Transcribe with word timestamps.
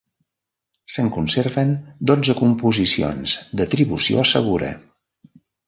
Se'n 0.93 1.11
conserven 1.17 1.73
dotze 2.13 2.37
composicions 2.41 3.37
d'atribució 3.61 4.27
segura. 4.35 4.75